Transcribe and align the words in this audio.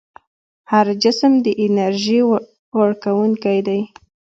هر 0.71 0.87
جسم 1.03 1.31
د 1.45 1.47
انرژۍ 1.65 2.19
وړونکی 2.77 3.57
دی. 3.67 3.79